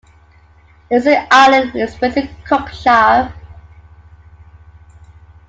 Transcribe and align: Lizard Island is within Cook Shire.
Lizard 0.89 1.27
Island 1.29 1.75
is 1.75 2.01
within 2.01 2.27
Cook 2.45 2.69
Shire. 2.69 3.31